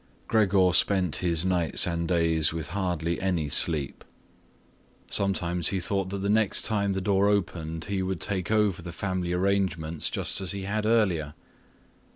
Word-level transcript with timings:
Gregor 0.27 0.71
spent 0.73 1.17
his 1.17 1.45
nights 1.45 1.85
and 1.85 2.07
days 2.07 2.51
with 2.51 2.69
hardly 2.69 3.21
any 3.21 3.47
sleep. 3.49 4.03
Sometimes 5.11 5.67
he 5.67 5.79
thought 5.79 6.09
that 6.09 6.17
the 6.23 6.27
next 6.27 6.63
time 6.63 6.93
the 6.93 6.99
door 7.01 7.29
opened 7.29 7.85
he 7.85 8.01
would 8.01 8.19
take 8.19 8.49
over 8.49 8.81
the 8.81 8.91
family 8.91 9.31
arrangements 9.31 10.09
just 10.09 10.41
as 10.41 10.53
he 10.53 10.63
had 10.63 10.87
earlier. 10.87 11.35